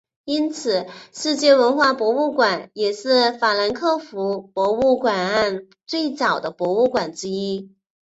[0.25, 7.69] 因此世界文化博物馆也是法兰克福博物馆岸最早的博物馆之一。